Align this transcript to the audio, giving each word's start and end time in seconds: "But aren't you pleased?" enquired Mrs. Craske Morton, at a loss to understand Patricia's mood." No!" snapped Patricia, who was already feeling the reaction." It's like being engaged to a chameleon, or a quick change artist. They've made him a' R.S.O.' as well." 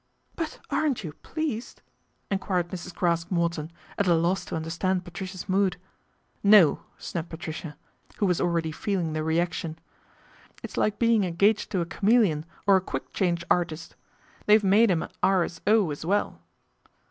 "But 0.35 0.57
aren't 0.71 1.03
you 1.03 1.13
pleased?" 1.21 1.83
enquired 2.31 2.69
Mrs. 2.69 2.91
Craske 2.95 3.29
Morton, 3.29 3.71
at 3.99 4.07
a 4.07 4.15
loss 4.15 4.43
to 4.45 4.55
understand 4.55 5.05
Patricia's 5.05 5.47
mood." 5.47 5.77
No!" 6.57 6.81
snapped 6.97 7.29
Patricia, 7.29 7.77
who 8.17 8.25
was 8.25 8.41
already 8.41 8.71
feeling 8.71 9.13
the 9.13 9.23
reaction." 9.23 9.77
It's 10.63 10.75
like 10.75 10.97
being 10.97 11.23
engaged 11.23 11.69
to 11.73 11.81
a 11.81 11.85
chameleon, 11.85 12.47
or 12.65 12.77
a 12.77 12.81
quick 12.81 13.13
change 13.13 13.43
artist. 13.51 13.95
They've 14.47 14.63
made 14.63 14.89
him 14.89 15.03
a' 15.03 15.11
R.S.O.' 15.21 15.91
as 15.91 16.03
well." 16.03 16.41